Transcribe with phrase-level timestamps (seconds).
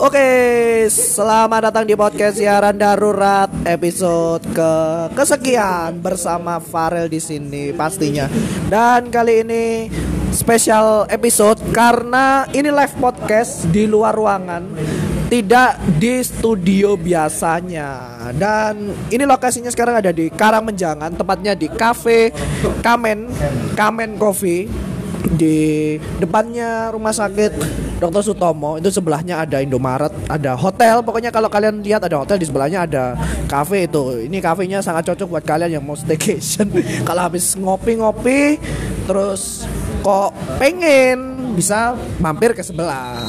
[0.00, 0.28] Oke,
[0.88, 4.72] selamat datang di podcast siaran darurat episode ke
[5.12, 8.32] kesekian bersama Farel di sini pastinya.
[8.72, 9.64] Dan kali ini
[10.32, 14.72] spesial episode karena ini live podcast di luar ruangan,
[15.28, 18.16] tidak di studio biasanya.
[18.32, 22.32] Dan ini lokasinya sekarang ada di Karangmenjangan, tepatnya di Cafe
[22.80, 23.28] Kamen
[23.76, 24.64] Kamen Coffee
[25.36, 28.32] di depannya rumah sakit Dr.
[28.32, 31.04] Sutomo itu sebelahnya ada Indomaret, ada hotel.
[31.04, 33.12] Pokoknya kalau kalian lihat ada hotel di sebelahnya ada
[33.44, 34.24] cafe itu.
[34.24, 36.72] Ini kafenya sangat cocok buat kalian yang mau staycation.
[37.08, 38.56] kalau habis ngopi-ngopi
[39.04, 39.68] terus
[40.00, 43.20] kok pengen bisa mampir ke sebelah.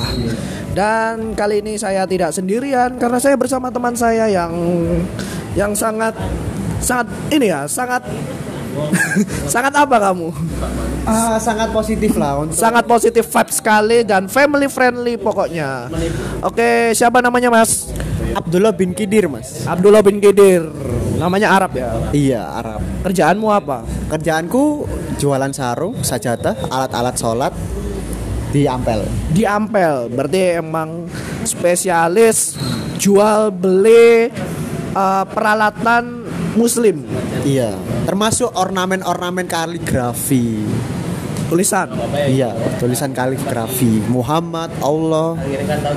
[0.72, 4.56] Dan kali ini saya tidak sendirian karena saya bersama teman saya yang
[5.52, 6.16] yang sangat
[6.80, 8.08] sangat ini ya, sangat
[9.50, 10.30] sangat apa kamu?
[11.04, 15.90] Ah, sangat positif lah untuk Sangat positif vibe sekali dan family friendly pokoknya.
[16.46, 17.90] Oke, siapa namanya Mas?
[18.32, 20.64] Abdullah bin Kidir mas Abdullah bin Kidir.
[21.20, 21.92] Namanya Arab ya.
[22.16, 23.84] Iya Arab Kerjaanmu apa?
[24.10, 24.88] Kerjaanku
[25.22, 27.54] jualan sarung, sajadah, alat-alat sholat
[28.52, 30.10] di Ampel Di Ampel.
[30.12, 31.06] Berarti emang
[31.44, 32.56] spesialis
[32.98, 34.32] jual beli
[34.96, 36.21] eh, peralatan
[36.54, 37.04] muslim.
[37.42, 40.62] Iya Termasuk ornamen-ornamen kaligrafi
[41.46, 41.92] Tulisan.
[42.26, 45.36] Iya tulisan kaligrafi Muhammad, Allah,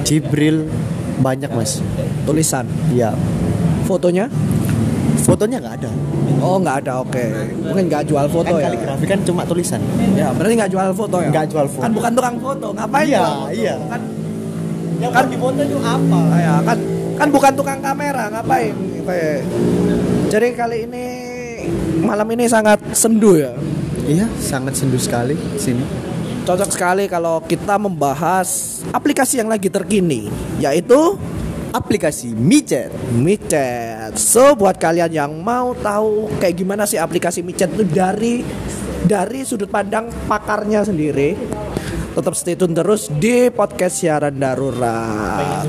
[0.02, 0.66] Jibril
[1.16, 1.78] Banyak mas
[2.22, 2.66] Tulisan.
[2.88, 3.14] Iya
[3.84, 4.26] Fotonya?
[5.16, 5.90] Fotonya nggak ada
[6.38, 7.00] Oh, nggak ada.
[7.00, 7.24] Oke.
[7.62, 8.66] Mungkin nggak jual foto Kan ya.
[8.68, 9.80] kaligrafi kan cuma tulisan
[10.12, 11.30] Ya, berarti nggak jual foto ya?
[11.30, 11.82] Nggak jual foto.
[11.82, 12.66] Kan bukan tukang foto.
[12.74, 13.46] Ngapain Iya, foto?
[13.50, 13.74] iya.
[13.88, 14.00] Kan
[14.94, 16.18] Yang Kan- di foto itu apa?
[16.36, 16.78] Ya, kan
[17.14, 18.74] kan bukan tukang kamera ngapain?
[20.30, 21.06] Jadi kali ini
[22.02, 23.54] malam ini sangat sendu ya?
[24.04, 25.84] Iya sangat sendu sekali sini.
[26.44, 30.28] Cocok sekali kalau kita membahas aplikasi yang lagi terkini
[30.60, 31.16] yaitu
[31.74, 32.94] Aplikasi Micet.
[33.18, 34.14] Micet.
[34.14, 38.46] So buat kalian yang mau tahu kayak gimana sih aplikasi micet itu dari
[39.02, 41.34] dari sudut pandang pakarnya sendiri
[42.14, 45.66] tetap stay tune terus di podcast siaran darurat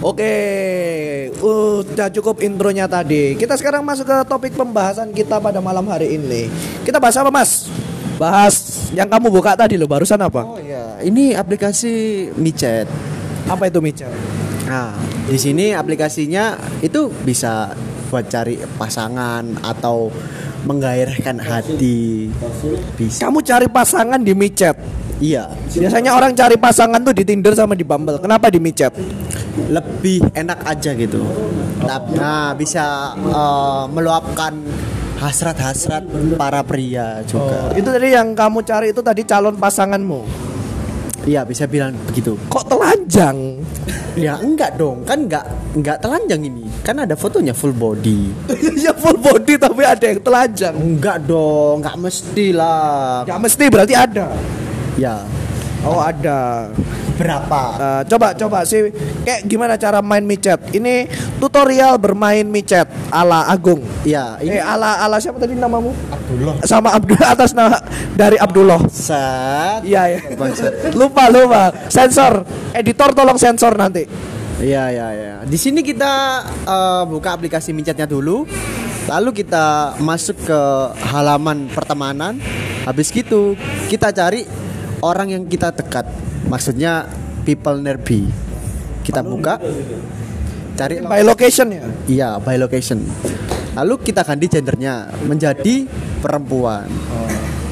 [0.00, 0.32] Oke,
[1.44, 3.36] udah cukup intronya tadi.
[3.36, 6.48] Kita sekarang masuk ke topik pembahasan kita pada malam hari ini.
[6.80, 7.68] Kita bahas apa, Mas?
[8.16, 10.40] Bahas yang kamu buka tadi loh, barusan apa?
[10.40, 12.88] Oh iya, ini aplikasi Micet.
[13.44, 14.08] Apa itu micet?
[14.64, 14.96] Nah,
[15.28, 17.76] di sini aplikasinya itu bisa
[18.08, 20.08] buat cari pasangan atau
[20.64, 22.32] menggairahkan hati.
[22.96, 23.28] Bisa.
[23.28, 24.76] Kamu cari pasangan di micet.
[25.20, 28.16] Iya, Biasanya orang cari pasangan tuh di Tinder sama di Bumble.
[28.24, 28.96] Kenapa di micet?
[29.70, 31.22] Lebih enak aja gitu.
[32.16, 34.54] Nah, bisa eh, meluapkan
[35.20, 36.04] hasrat-hasrat
[36.40, 37.76] para pria juga.
[37.76, 40.48] Itu tadi yang kamu cari itu tadi calon pasanganmu.
[41.28, 42.32] Iya, bisa bilang begitu.
[42.48, 43.60] Kok telanjang?
[44.16, 45.44] Ya enggak dong, kan enggak
[45.76, 46.64] enggak telanjang ini.
[46.80, 48.32] Kan ada fotonya full body.
[48.84, 50.74] ya full body tapi ada yang telanjang.
[50.80, 53.28] Enggak dong, enggak mesti lah.
[53.28, 54.32] Gak mesti berarti ada.
[54.96, 55.20] Ya,
[55.80, 56.68] Oh ada.
[57.20, 57.60] Berapa?
[57.76, 58.88] Eh, coba coba sih
[59.28, 60.56] kayak gimana cara main micet?
[60.72, 61.04] Ini
[61.36, 63.84] tutorial bermain micet ala Agung.
[64.08, 65.92] Ya, Eh ini ala ala siapa tadi namamu?
[66.08, 66.54] Abdullah.
[66.64, 67.76] Sama Abdul atas nama
[68.16, 68.80] dari Abdullah.
[68.88, 69.84] Set.
[69.84, 70.18] Iya ya.
[71.00, 71.70] Lupa lupa.
[71.92, 72.48] Sensor.
[72.72, 74.08] Editor tolong sensor nanti.
[74.60, 75.36] Iya, iya, iya.
[75.44, 78.48] Di sini kita eh, buka aplikasi micetnya dulu.
[79.08, 80.60] Lalu kita masuk ke
[81.10, 82.38] halaman pertemanan.
[82.84, 83.58] Habis gitu,
[83.90, 84.46] kita cari
[85.00, 86.29] orang yang kita dekat.
[86.50, 87.06] Maksudnya
[87.46, 88.26] people nearby.
[89.06, 89.62] Kita buka.
[90.74, 91.84] Cari By location ya.
[92.10, 93.06] Iya, by location.
[93.78, 95.86] Lalu kita ganti gendernya menjadi
[96.18, 96.90] perempuan.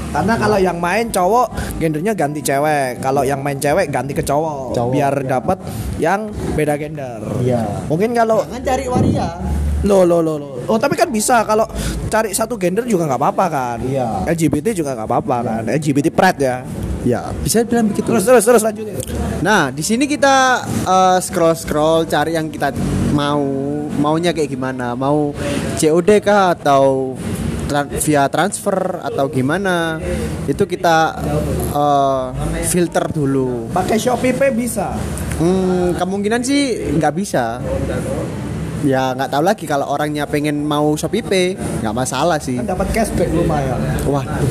[0.08, 3.02] Karena kalau yang main cowok gendernya ganti cewek.
[3.02, 4.72] Kalau yang main cewek ganti ke cowok.
[4.72, 4.92] Cowok.
[4.94, 5.58] Biar dapat
[6.00, 7.20] yang beda gender.
[7.44, 7.84] Iya.
[7.90, 9.28] Mungkin kalau Jangan cari waria.
[9.86, 10.48] lo lo lo lo.
[10.66, 11.68] Oh tapi kan bisa kalau
[12.08, 13.78] cari satu gender juga nggak apa-apa kan.
[13.84, 14.26] Iya.
[14.32, 15.62] LGBT juga nggak apa-apa kan.
[15.68, 16.56] LGBT pride ya.
[17.08, 18.04] Ya, bisa bilang begitu.
[18.04, 18.92] Terus terus terus lanjutin.
[19.40, 20.60] Nah, di sini kita
[21.24, 22.68] scroll scroll cari yang kita
[23.16, 23.40] mau
[23.96, 24.92] maunya kayak gimana?
[24.92, 25.32] Mau
[25.80, 27.16] COD kah atau
[27.64, 29.96] tran- via transfer atau gimana?
[30.44, 31.16] Itu kita
[31.72, 32.24] eh,
[32.68, 33.72] filter dulu.
[33.72, 34.92] Pakai Shopee Pay bisa.
[35.40, 37.62] Hmm, kemungkinan sih nggak bisa.
[38.84, 41.46] Ya nggak tahu lagi kalau orangnya pengen mau Shopee Pay
[41.80, 42.60] nggak masalah sih.
[42.60, 43.78] Kan dapat cashback lumayan.
[44.04, 44.46] Waduh,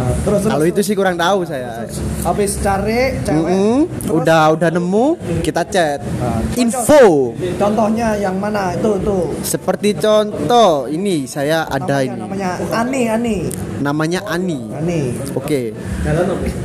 [0.00, 1.84] Nah, terus Kalau itu sih kurang tahu saya.
[2.20, 3.36] habis cari cewek.
[3.36, 3.76] Mm-mm.
[4.00, 5.06] terus- Udah udah nemu,
[5.44, 6.00] kita chat.
[6.16, 7.36] Nah, Info.
[7.54, 12.16] Contohnya yang mana itu itu Seperti contoh ini saya ada namanya, ini.
[12.18, 13.36] namanya Ani Ani
[13.78, 14.60] Namanya Ani.
[14.70, 15.00] Ani.
[15.32, 15.76] Oke.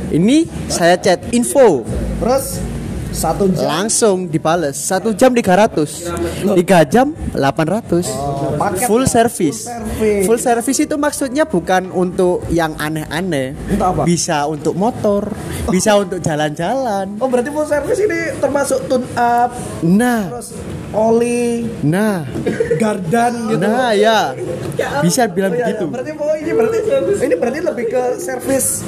[0.08, 0.36] Ini
[0.66, 1.84] saya chat info.
[2.16, 2.60] Terus
[3.16, 3.64] satu jam?
[3.66, 4.76] Langsung dibales.
[4.76, 6.12] Satu jam 300
[6.54, 8.04] Tiga jam 800
[8.54, 9.10] paket Full ya?
[9.10, 9.60] service.
[9.64, 10.24] Full service.
[10.28, 13.56] Full service itu maksudnya bukan untuk yang aneh-aneh.
[13.72, 14.02] Untuk apa?
[14.04, 15.32] Bisa untuk motor
[15.66, 17.16] Bisa untuk jalan-jalan.
[17.18, 20.28] Oh berarti full service ini termasuk tune up Nah.
[20.30, 20.52] terus
[20.92, 22.28] oli Nah.
[22.76, 23.64] gardan gitu.
[23.64, 24.36] Nah ya.
[25.00, 25.84] Bisa bilang Oh, iya, begitu.
[25.84, 25.92] Iya.
[25.94, 26.78] Berarti oh, ini berarti
[27.24, 28.84] ini berarti lebih ke service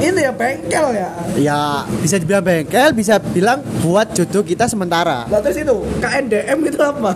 [0.00, 1.08] ini ya bengkel ya.
[1.36, 1.60] Ya
[2.00, 7.12] bisa dibilang bengkel Bisa bilang buat jodoh kita sementara Lah terus itu KNDM itu apa?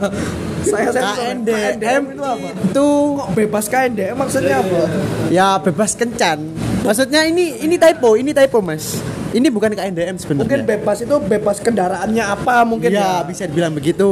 [0.65, 2.49] Saya saya KNDM itu apa?
[2.53, 2.87] itu
[3.17, 4.81] Kok bebas KNDM maksudnya apa?
[5.29, 6.39] ya bebas kencan
[6.85, 9.01] Maksudnya ini ini typo Ini typo mas
[9.35, 13.27] Ini bukan KNDM sebenarnya Mungkin bebas itu bebas kendaraannya apa mungkin ya, ya?
[13.27, 14.07] bisa dibilang begitu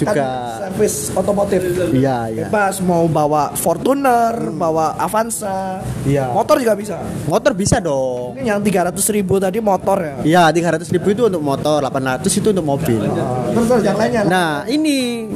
[0.00, 0.26] Kan juga.
[0.64, 1.60] service otomotif.
[1.92, 2.48] Iya, iya.
[2.48, 5.84] Bebas mau bawa Fortuner, bawa Avanza.
[6.02, 6.32] Iya.
[6.32, 6.96] Motor juga bisa.
[7.28, 8.40] Motor bisa dong.
[8.40, 10.16] Ini yang 300 ribu tadi motor ya.
[10.24, 13.00] Ya, 300 ribu itu untuk motor, 800 itu untuk mobil.
[13.12, 14.22] Ah, Terus terus yang lainnya.
[14.24, 15.28] Nah, ini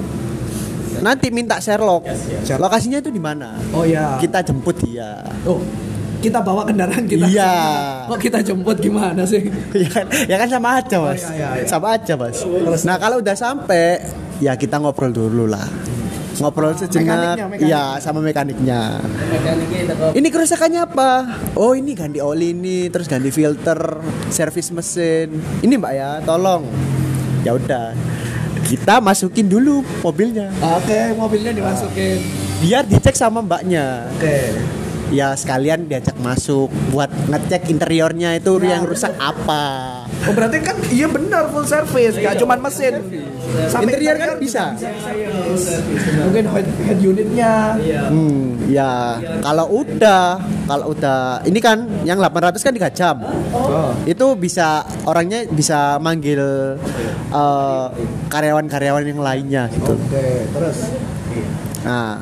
[1.00, 2.08] nanti minta Sherlock.
[2.56, 3.52] Lokasinya itu di mana?
[3.76, 4.16] Oh ya.
[4.16, 5.20] Kita jemput dia.
[5.44, 5.61] Oh,
[6.20, 7.26] kita bawa kendaraan kita.
[7.26, 7.55] Iya.
[8.06, 9.40] Kok kita jemput gimana sih?
[9.82, 11.25] ya, kan, ya kan sama aja, Mas.
[11.25, 11.67] iya, iya, iya.
[11.67, 12.38] Sama aja, Mas.
[12.84, 14.05] Nah, kalau udah sampai
[14.38, 15.64] ya kita ngobrol dulu lah.
[16.40, 17.37] Ngobrol sejenak.
[17.37, 17.69] mekaniknya, mekaniknya.
[17.69, 18.81] Ya, sama mekaniknya.
[20.17, 21.11] Ini kerusakannya apa?
[21.52, 24.00] Oh ini ganti oli ini, terus ganti filter,
[24.32, 25.37] servis mesin.
[25.61, 26.64] Ini mbak ya, tolong.
[27.44, 27.93] Ya udah,
[28.64, 30.49] kita masukin dulu mobilnya.
[30.81, 32.25] Oke, mobilnya dimasukin.
[32.64, 34.08] Biar dicek sama mbaknya.
[34.16, 34.79] Oke.
[35.10, 39.64] Ya sekalian diajak masuk buat ngecek interiornya itu Ya, yang rusak apa.
[40.28, 43.00] Oh berarti kan iya benar full service, gak cuma mesin.
[43.82, 44.76] Interior kan bisa.
[46.22, 47.74] Mungkin head, head unitnya.
[48.12, 53.16] Hmm, ya kalau udah, kalau udah, ini kan yang 800 kan 3 jam.
[53.50, 53.96] Oh.
[54.04, 56.76] Itu bisa orangnya bisa manggil
[57.32, 57.86] eh,
[58.28, 59.96] karyawan-karyawan yang lainnya gitu.
[59.96, 60.78] Oke, terus.
[61.80, 62.20] Nah,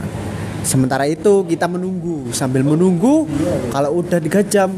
[0.69, 3.25] sementara itu kita menunggu sambil menunggu
[3.73, 4.69] kalau udah 3 jam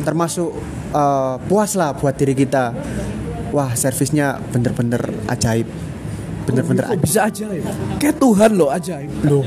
[0.00, 0.56] termasuk
[0.96, 2.72] eh, puas lah buat diri kita.
[3.52, 5.68] Wah, servisnya bener-bener ajaib.
[6.46, 7.02] Bener-bener ajaib.
[7.02, 7.72] bisa aja ya?
[7.98, 9.10] Kayak Tuhan loh ajaib.
[9.26, 9.42] Loh.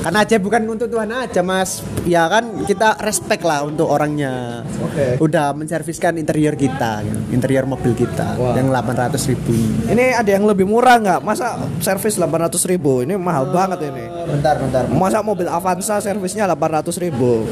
[0.00, 1.84] Karena aja bukan untuk Tuhan aja, Mas.
[2.08, 4.64] Ya kan kita respect lah untuk orangnya.
[4.80, 5.20] Oke.
[5.20, 8.56] Udah menserviskan interior kita, interior mobil kita Wah.
[8.56, 9.52] yang 800 ribu
[9.92, 10.16] ini.
[10.16, 11.20] Ada yang lebih murah nggak?
[11.20, 13.04] Masa servis 800 ribu?
[13.04, 14.04] Ini mahal banget ini.
[14.24, 14.88] Bentar, bentar.
[14.88, 17.44] Masa mobil Avanza servisnya 800 ribu?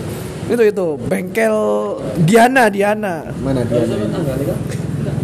[0.51, 1.57] Itu itu bengkel
[2.27, 3.31] Diana Diana.
[3.41, 3.85] Mana dia?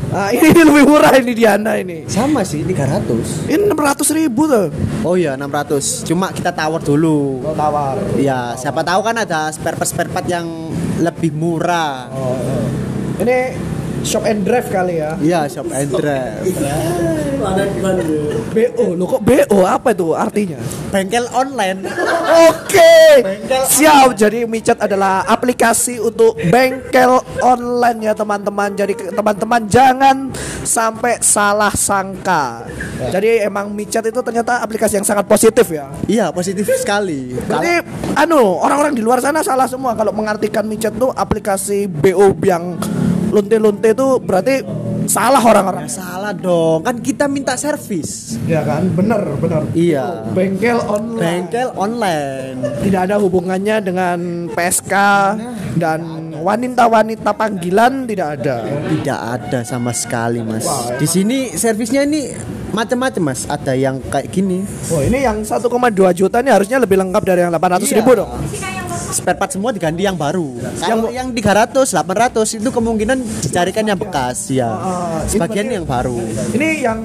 [0.08, 2.08] Ah ini lebih murah ini Diana ini.
[2.08, 3.52] Sama sih 300.
[3.52, 4.72] Ini 600 ribu tuh.
[5.05, 6.08] Oh iya 600.
[6.08, 7.44] Cuma kita tawar dulu.
[7.44, 8.00] Oh, tawar.
[8.16, 10.72] Ya, siapa tahu kan ada spare part spare part yang
[11.05, 12.08] lebih murah.
[12.08, 12.64] Oh, oh.
[13.20, 13.38] Ini
[14.03, 15.15] shop and drive kali ya.
[15.19, 16.43] Iya, shop and drive.
[18.49, 20.59] BO, lo kok BO apa itu artinya?
[20.91, 21.87] Bengkel online.
[22.50, 23.23] Oke,
[23.71, 24.15] siap.
[24.19, 28.75] Jadi Micet adalah aplikasi untuk bengkel online ya teman-teman.
[28.75, 30.17] Jadi teman-teman jangan
[30.67, 32.67] sampai salah sangka.
[33.15, 35.90] Jadi emang Micet itu ternyata aplikasi yang sangat positif ya.
[36.11, 37.38] Iya, positif sekali.
[37.47, 37.87] Berarti
[38.19, 42.75] anu orang-orang di luar sana salah semua kalau mengartikan Micet tuh aplikasi BO yang
[43.28, 44.64] lunte-lunte itu berarti
[45.04, 45.88] salah orang-orang.
[45.88, 48.37] Salah dong, kan kita minta servis.
[48.44, 49.64] Ya kan, bener bener.
[49.73, 50.28] Iya.
[50.32, 51.18] Bengkel online.
[51.49, 52.56] Bengkel online.
[52.85, 54.18] tidak ada hubungannya dengan
[54.52, 54.94] PSK
[55.76, 56.00] dan
[56.38, 58.56] wanita-wanita panggilan tidak ada.
[58.64, 60.64] Tidak ada sama sekali, Mas.
[60.97, 62.28] Di sini servisnya ini
[62.70, 63.44] macam-macam, Mas.
[63.44, 64.61] Ada yang kayak gini.
[64.88, 65.64] Oh ini yang 1,2
[66.12, 68.18] juta ini harusnya lebih lengkap dari yang 800 ribu Iya.
[68.23, 68.30] dong.
[69.18, 70.54] Spare part semua diganti yang baru.
[70.78, 74.70] Kalau yang 300, 800 itu kemungkinan dicarikan yang bekas, ya.
[74.70, 76.14] Ini Sebagian yang baru.
[76.54, 77.02] Ini yang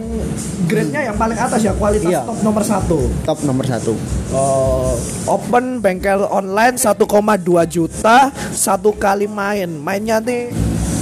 [0.70, 2.22] grade-nya yang paling atas ya kualitas Iya.
[2.22, 3.00] top nomor satu.
[3.25, 3.93] Top nomor satu.
[4.29, 4.93] Oh,
[5.25, 7.01] open bengkel online 1,2
[7.65, 9.74] juta satu kali main.
[9.74, 10.53] Mainnya nih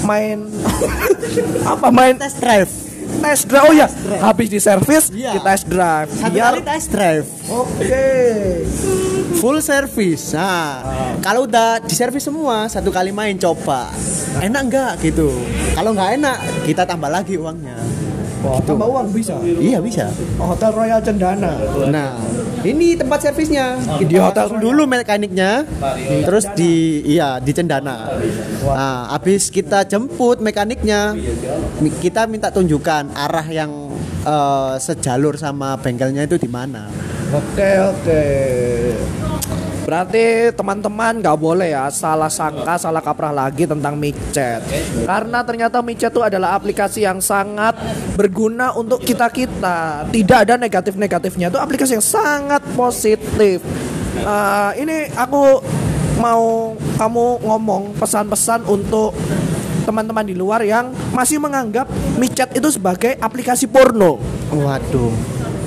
[0.02, 0.48] main
[1.72, 2.72] apa main Test drive.
[3.22, 3.64] Test drive.
[3.64, 3.88] Oh ya,
[4.20, 5.32] habis di servis Iya.
[5.34, 6.10] di test drive.
[6.12, 7.28] Satu Biar kali test drive.
[7.48, 8.08] Oke.
[9.38, 10.34] Full service.
[10.34, 10.82] Nah,
[11.20, 13.90] kalau udah di servis semua, satu kali main coba.
[14.38, 15.30] Enak nggak gitu?
[15.74, 17.78] Kalau nggak enak, kita tambah lagi uangnya.
[18.42, 19.38] Wah, tambah uang bisa.
[19.42, 20.10] Iya bisa.
[20.36, 21.54] Hotel Royal Cendana.
[21.88, 22.18] Nah,
[22.66, 23.78] ini tempat servisnya.
[24.02, 25.66] Di hotel dulu mekaniknya,
[26.26, 28.18] terus di iya di Cendana.
[28.66, 31.16] Nah, habis kita jemput mekaniknya,
[32.02, 33.72] kita minta tunjukkan arah yang
[34.26, 36.88] eh, sejalur sama bengkelnya itu di mana.
[37.32, 38.24] Oke oke.
[39.82, 44.62] Berarti teman-teman nggak boleh ya salah sangka, salah kaprah lagi tentang micet.
[45.04, 47.74] Karena ternyata micet itu adalah aplikasi yang sangat
[48.14, 50.06] berguna untuk kita kita.
[50.12, 51.50] Tidak ada negatif-negatifnya.
[51.50, 53.64] Itu aplikasi yang sangat positif.
[54.22, 55.64] Eh, ini aku
[56.22, 59.16] mau kamu ngomong pesan-pesan untuk
[59.82, 61.90] teman-teman di luar yang masih menganggap
[62.22, 64.22] micet itu sebagai aplikasi porno.
[64.54, 65.10] Waduh,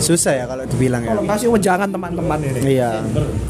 [0.04, 1.16] susah ya kalau dibilang ya.
[1.16, 2.60] Tolong kasih wejangan teman-teman ini.
[2.76, 3.00] Iya.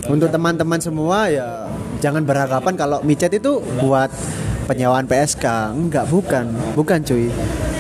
[0.07, 1.67] Untuk teman-teman semua ya
[1.99, 4.09] jangan beranggapan kalau micet itu buat
[4.65, 5.45] penyewaan PSK.
[5.77, 6.49] Enggak, bukan.
[6.73, 7.29] Bukan, cuy.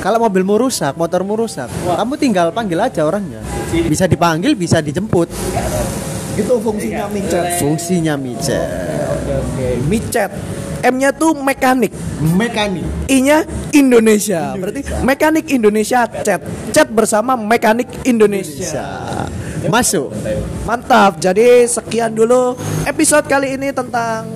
[0.04, 3.40] Kalau mobilmu rusak, motormu rusak, kamu tinggal panggil aja orangnya.
[3.72, 5.32] Bisa dipanggil, bisa dijemput.
[6.34, 7.62] Itu fungsinya micet.
[7.62, 8.68] Fungsinya micet.
[9.32, 10.30] Oke, micet.
[10.84, 12.84] M-nya tuh mekanik, Mekanik.
[13.08, 14.52] I-nya Indonesia.
[14.52, 16.44] Berarti mekanik Indonesia chat.
[16.76, 18.84] Chat bersama mekanik Indonesia.
[19.72, 20.12] Masuk.
[20.68, 21.16] Mantap.
[21.20, 22.52] Jadi sekian dulu
[22.84, 24.28] episode kali ini tentang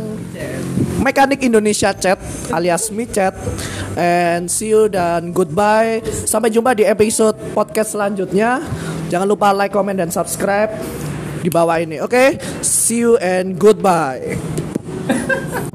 [0.99, 3.37] mekanik Indonesia chat alias micet.
[3.99, 6.01] And see you dan goodbye.
[6.05, 8.63] Sampai jumpa di episode podcast selanjutnya.
[9.09, 10.73] Jangan lupa like, comment dan subscribe
[11.41, 11.99] di bawah ini.
[12.05, 14.37] Oke, see you and goodbye.